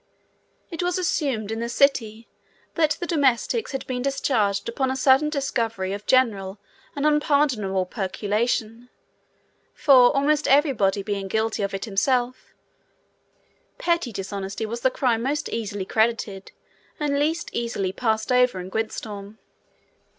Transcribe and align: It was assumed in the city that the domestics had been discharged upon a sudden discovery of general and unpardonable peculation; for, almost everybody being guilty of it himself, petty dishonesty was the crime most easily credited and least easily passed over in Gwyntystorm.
It 0.71 0.81
was 0.81 0.97
assumed 0.97 1.51
in 1.51 1.59
the 1.59 1.69
city 1.69 2.27
that 2.73 2.97
the 2.99 3.05
domestics 3.05 3.71
had 3.71 3.85
been 3.85 4.01
discharged 4.01 4.67
upon 4.67 4.89
a 4.89 4.95
sudden 4.95 5.29
discovery 5.29 5.93
of 5.93 6.07
general 6.07 6.57
and 6.95 7.05
unpardonable 7.05 7.85
peculation; 7.85 8.89
for, 9.75 10.11
almost 10.15 10.47
everybody 10.47 11.03
being 11.03 11.27
guilty 11.27 11.61
of 11.61 11.75
it 11.75 11.85
himself, 11.85 12.55
petty 13.77 14.11
dishonesty 14.11 14.65
was 14.65 14.81
the 14.81 14.89
crime 14.89 15.21
most 15.21 15.49
easily 15.49 15.85
credited 15.85 16.51
and 16.99 17.19
least 17.19 17.51
easily 17.53 17.91
passed 17.93 18.31
over 18.31 18.59
in 18.59 18.71
Gwyntystorm. 18.71 19.37